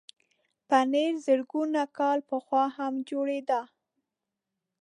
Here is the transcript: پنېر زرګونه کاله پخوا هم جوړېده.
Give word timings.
پنېر 0.67 1.13
زرګونه 1.25 1.81
کاله 1.97 2.25
پخوا 2.29 2.63
هم 2.77 2.93
جوړېده. 3.09 3.61